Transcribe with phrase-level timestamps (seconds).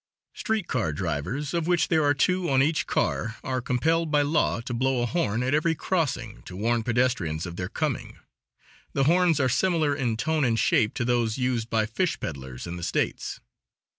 [0.33, 4.59] Street car drivers, of which there are two on each car, are compelled by law
[4.59, 8.17] to blow a horn at every crossing to warn pedestrians of their coming;
[8.93, 12.77] the horns are similar, in tone and shape, to those used by fish peddlers in
[12.77, 13.41] the States.